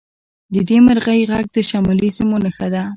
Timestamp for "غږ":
1.31-1.45